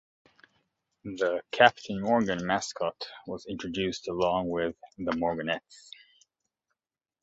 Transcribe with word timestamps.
The 1.03 1.43
"Captain 1.51 2.01
Morgan" 2.01 2.43
mascot 2.43 3.07
was 3.27 3.45
introduced 3.45 4.07
along 4.07 4.49
with 4.49 4.75
"Morganettes". 4.97 5.91